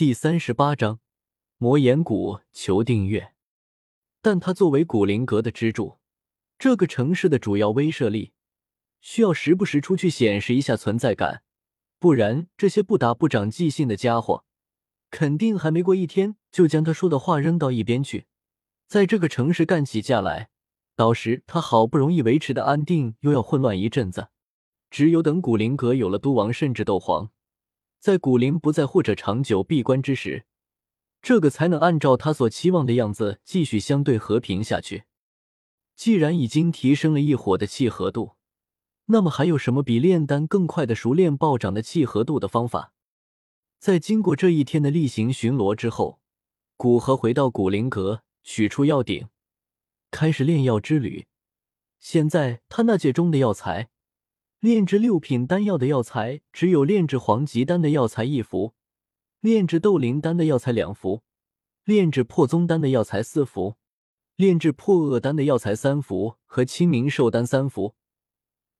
[0.00, 0.98] 第三十八章
[1.58, 3.34] 魔岩谷，求订阅。
[4.22, 5.98] 但它作为古灵阁的支柱，
[6.58, 8.32] 这个城市的主要威慑力，
[9.02, 11.42] 需要时不时出去显示一下存在感，
[11.98, 14.46] 不然这些不打不长记性的家伙，
[15.10, 18.24] 肯定还没过一天就将他说的话扔到一边去，
[18.86, 20.48] 在这个城市干起架来。
[20.96, 24.28] 到时他好不容易维持的安定，又要混乱一阵子。
[24.88, 27.30] 只有等古灵阁有了都王，甚至斗皇，
[28.00, 30.46] 在古灵不在或者长久闭关之时。
[31.22, 35.04] 这个才能按照他所期望的样子继续相对和平下去。
[35.94, 38.36] 既然已经提升了一伙的契合度，
[39.04, 42.94] 那么还有什么比炼丹更快的熟练暴涨的契合度的方法？
[43.78, 46.20] 在经过这一天的例行巡逻之后，
[46.78, 49.28] 古河回到古灵阁，取出药鼎，
[50.10, 51.26] 开始炼药之旅。
[51.98, 53.89] 现在他那界中的药材，
[54.60, 58.74] 炼制六品丹药的药材只有炼制黄级丹的药材一服。
[59.40, 61.22] 炼制斗灵丹的药材两服，
[61.84, 63.76] 炼制破宗丹的药材四服，
[64.36, 67.94] 炼制破厄丹的药材三服和清明寿丹三服。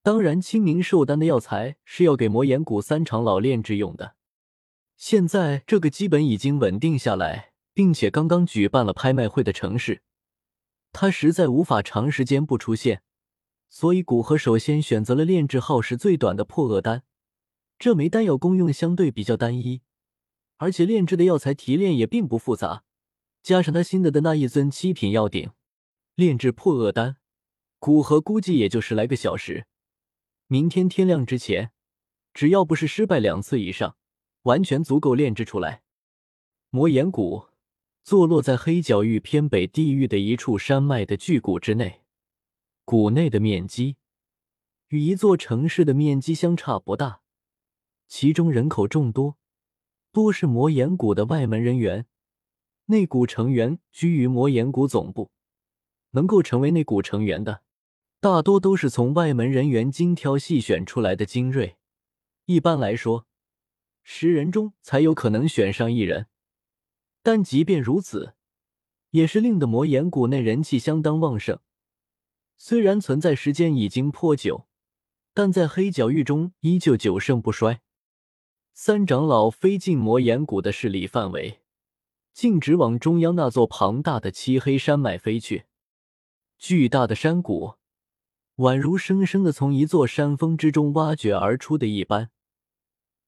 [0.00, 4.14] 当然，清明寿丹的药材是要给魔岩谷三长老炼制用的。
[4.96, 10.02] 现在这个基本已经稳定下来，并且刚刚举办了拍卖会的城市，
[10.92, 13.02] 他实在无法长时间不出现，
[13.74, 17.02] 所以古河首先选择了炼制耗时最短的破厄丹。
[17.76, 19.82] 这枚丹药功用相对比较单一。
[20.58, 22.84] 而且炼制的药材提炼也并不复杂，
[23.42, 25.50] 加上他新得的那一尊七品药鼎，
[26.14, 27.16] 炼制破厄丹，
[27.80, 29.66] 古河估计也就十来个小时。
[30.46, 31.72] 明天天亮之前，
[32.32, 33.96] 只要不是失败两次以上，
[34.42, 35.82] 完全足够炼制出来。
[36.70, 37.48] 魔岩谷
[38.04, 42.03] 坐落在黑角域偏北地域的一处山脉的巨谷之内，
[42.84, 43.96] 谷内的面积
[44.88, 47.22] 与一座城市的面积相差不大，
[48.06, 49.38] 其中人口众多。
[50.12, 52.06] 多是魔岩谷的外门人员，
[52.86, 55.32] 内谷成员居于魔岩谷总部，
[56.10, 57.62] 能够成为内谷成员的，
[58.20, 61.78] 大多都是从外门人员精挑细选出来的精锐。
[62.44, 63.26] 一般来说，
[64.02, 66.28] 十人中才有可能选上一人。
[67.22, 68.34] 但即便如此，
[69.10, 71.58] 也是令得魔岩谷内人气相当旺盛。
[72.56, 74.66] 虽然存在时间已经颇久，
[75.32, 77.80] 但在黑角域中依旧久盛不衰。
[78.72, 81.60] 三长老飞进魔岩谷的势力范围，
[82.32, 85.64] 径直往中央那座庞大的漆黑山脉飞去。
[86.58, 87.74] 巨大的山谷，
[88.56, 92.30] 宛如生生的从一座山峰之中挖掘而出的一般。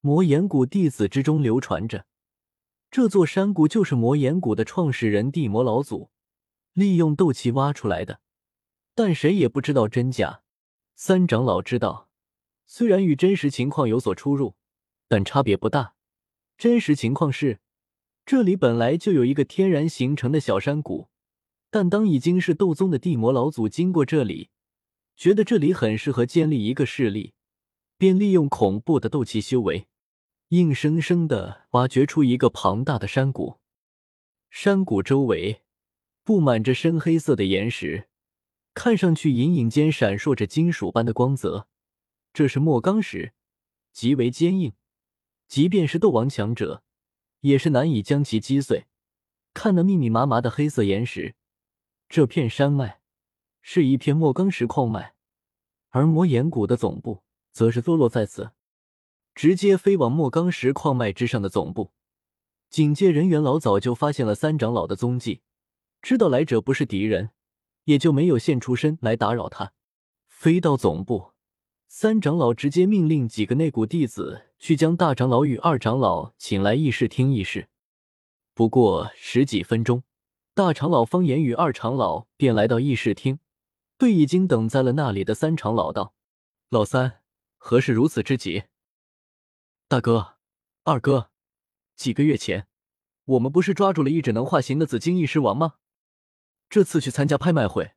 [0.00, 2.06] 魔岩谷弟子之中流传着，
[2.90, 6.10] 这座山谷就是魔岩谷的创始人地魔老祖
[6.72, 8.20] 利用斗气挖出来的，
[8.94, 10.42] 但谁也不知道真假。
[10.94, 12.08] 三长老知道，
[12.66, 14.56] 虽然与真实情况有所出入。
[15.08, 15.94] 但差别不大。
[16.56, 17.60] 真实情况是，
[18.24, 21.10] 这里本来就有一个天然形成的小山谷，
[21.68, 24.48] 但当已经是斗宗的地魔老祖经过这里，
[25.14, 27.34] 觉得这里很适合建立一个势力，
[27.98, 29.86] 便利用恐怖的斗气修为，
[30.48, 33.58] 硬生生的挖掘出一个庞大的山谷。
[34.48, 35.60] 山谷周围
[36.24, 38.08] 布满着深黑色的岩石，
[38.74, 41.68] 看上去隐隐间闪烁着金属般的光泽。
[42.32, 43.34] 这是莫刚石，
[43.92, 44.72] 极为坚硬。
[45.46, 46.82] 即便是斗王强者，
[47.40, 48.86] 也是难以将其击碎。
[49.52, 51.34] 看那密密麻麻的黑色岩石，
[52.08, 53.00] 这片山脉
[53.60, 55.14] 是一片莫刚石矿脉，
[55.90, 57.22] 而魔岩谷的总部
[57.52, 58.52] 则是坐落在此。
[59.34, 61.92] 直接飞往莫刚石矿脉之上的总部，
[62.70, 65.42] 警戒人员老早就发现了三长老的踪迹，
[66.00, 67.30] 知道来者不是敌人，
[67.84, 69.72] 也就没有现出身来打扰他。
[70.26, 71.32] 飞到总部。
[71.88, 77.68] 三长老直接命令几个内谷弟子去将大长老与二长老请来议事厅议事。
[78.54, 80.02] 不过十几分钟，
[80.54, 83.38] 大长老方言与二长老便来到议事厅，
[83.98, 86.14] 对已经等在了那里的三长老道
[86.70, 87.20] ：“老三，
[87.58, 88.64] 何事如此之急？”
[89.86, 90.36] 大哥、
[90.84, 91.28] 二哥，
[91.94, 92.66] 几个月前，
[93.26, 95.74] 我们不是抓住了一只能化形的紫金翼狮王吗？
[96.72, 97.92] 这次去参加拍卖会，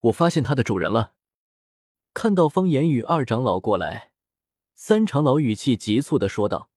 [0.00, 1.14] 我发现它的主人了。
[2.12, 4.12] 看到方言与二长老过来，
[4.74, 6.68] 三长老语气急促的说道：“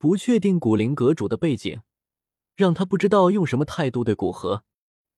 [0.00, 1.82] 不确定古灵阁主的背景，
[2.56, 4.64] 让他不知道用什么态度对古河。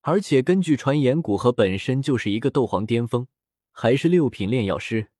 [0.01, 3.29] 而且根据传言，古河本身就是一个斗皇巅峰，
[3.71, 5.13] 还是六品炼药师，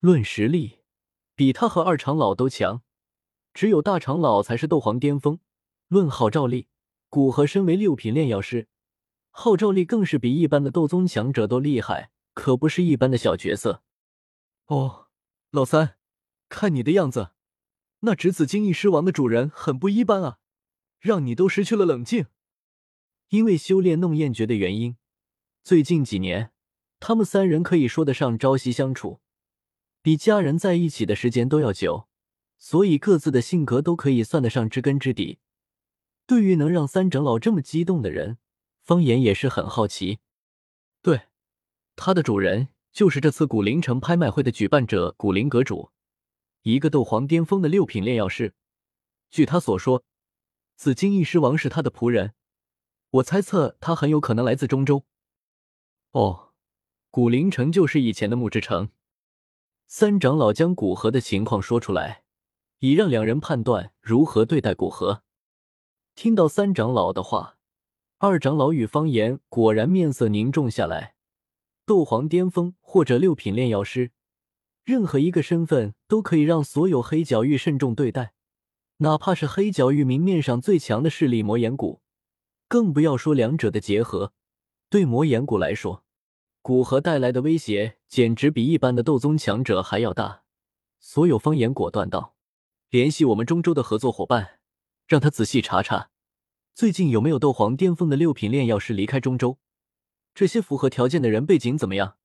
[0.00, 0.78] 论实力，
[1.34, 2.80] 比他和二长老都强。
[3.52, 5.40] 只有大长老才是斗皇巅峰。
[5.88, 6.68] 论号召力，
[7.10, 8.68] 古河身为六品炼药师，
[9.36, 13.84] 号召力更是比一般的斗宗强者都厉害。”可不是一般的小角色
[14.66, 15.06] 哦，
[15.52, 15.94] 老三，
[16.48, 17.30] 看你的样子，
[18.00, 20.38] 那只紫金翼狮王的主人很不一般啊！
[20.98, 22.26] 让你都失去了冷静。
[23.28, 24.96] 因为修炼弄艳诀的原因，
[25.62, 26.50] 最近几年，
[26.98, 29.20] 他们三人可以说得上朝夕相处，
[30.02, 32.08] 比家人在一起的时间都要久，
[32.58, 35.38] 所以各自的性格都可以算得上知根知底。
[36.26, 38.38] 对于能让三长老这么激动的人，
[38.84, 40.18] 方言也是很好奇。
[41.00, 41.22] 对，
[41.96, 45.90] 他的主人就是这次古灵城拍卖会的举办者古灵阁主，
[46.62, 48.52] 一个斗皇巅峰的六品炼药师。
[49.30, 50.04] 据他所说，
[50.76, 52.34] 紫金翼狮王是他的仆人。
[53.10, 55.06] 我猜测他很有可能来自中州。
[56.10, 56.52] 哦，
[57.10, 58.90] 古灵城就是以前的木之城。
[59.86, 62.24] 三长老将古河的情况说出来，
[62.80, 65.22] 以让两人判断如何对待古河。
[66.14, 67.56] 听到三长老的话，
[68.26, 71.14] 二长老与方言果然面色凝重下来。
[71.84, 74.12] 斗皇巅峰或者六品炼药师，
[74.82, 78.32] 任何一个身份都可以让所有黑角域慎重对待，
[78.96, 82.00] 哪怕是黑角域明面上最强的势力魔岩谷。
[82.66, 84.32] 更不要说两者的结合，
[84.88, 86.02] 对魔岩谷来说，
[86.62, 90.44] 古河带来的威胁简直比一般的斗宗强者还要大。
[90.98, 92.34] 所有方言果断道
[92.88, 94.60] ：“联系我们中州的合作伙伴，
[95.06, 96.08] 让他仔细查查，
[96.74, 99.60] 最近有没有斗皇巅峰的六品炼药师离开中州。
[100.34, 102.16] 这些符合条件的人背景怎么样？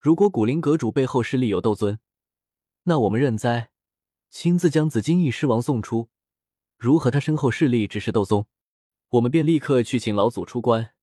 [0.00, 1.98] 如果古灵阁主背后势力有斗尊，
[2.84, 3.68] 那我们认栽，
[4.30, 6.08] 亲自将紫金翼狮王送出；
[6.78, 8.46] 如何他身后势力只是斗宗。”
[9.10, 10.94] 我们便立刻去请老祖出关，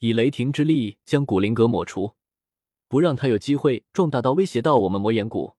[0.00, 2.16] 以雷霆之力将古灵阁抹除，
[2.86, 5.54] 不让他有机会壮大到威胁到我们魔岩谷。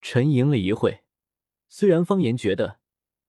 [0.00, 1.04] 沉吟了一会，
[1.68, 2.80] 虽然方言觉得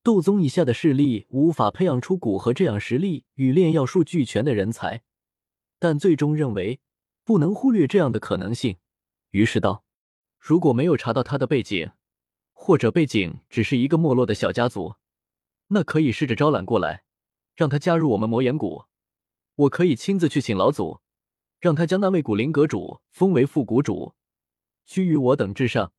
[0.07, 5.03] 斗宗以下的势力无法培养出古河这样实力与炼药术俱全的人才，
[5.79, 6.79] 但最终认为
[7.25, 8.77] 不能忽略这样的可能性，
[9.31, 9.83] 于是道
[10.39, 11.91] ：“如果没有查到他的背景，
[12.53, 14.95] 或者背景只是一个没落的小家族，
[15.67, 17.03] 那可以试着招揽过来。”
[17.57, 18.85] 让他加入我们魔岩谷，
[19.55, 21.01] 我可以亲自去请老祖，
[21.59, 24.13] 让他将那位古灵阁主封为副谷主，
[24.85, 25.91] 居于我等之上。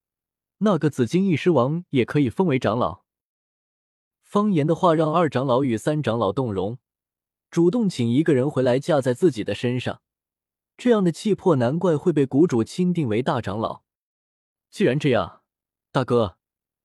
[0.61, 3.05] 那个紫金翼狮王也可以封为长老。
[4.29, 6.77] 方言的话让二长老与三长老动容，
[7.51, 10.03] 主动请一个人回来架在自己的身上，
[10.77, 13.85] 这样的气魄难怪会被谷主钦定为大长老。
[14.69, 15.41] 既然这样，
[15.91, 16.37] 大哥，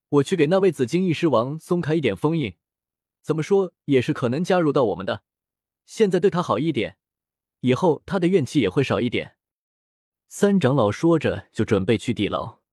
[0.08, 2.54] 我去给那位紫金翼狮王松开一点封印。
[3.20, 5.22] 怎么说也是可能加入到我们的。
[5.84, 6.96] 现在对他好一点，
[7.60, 9.36] 以后他的怨气也会少一点。
[10.28, 12.63] 三长老说着，就准备去地牢。